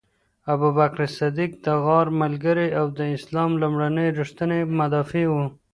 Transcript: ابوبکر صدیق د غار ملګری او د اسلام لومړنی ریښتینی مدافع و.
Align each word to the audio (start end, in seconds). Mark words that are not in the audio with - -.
ابوبکر 0.53 0.99
صدیق 1.17 1.51
د 1.65 1.67
غار 1.85 2.07
ملګری 2.21 2.67
او 2.79 2.85
د 2.97 2.99
اسلام 3.17 3.51
لومړنی 3.61 4.07
ریښتینی 4.19 4.61
مدافع 4.79 5.25
و. 5.29 5.33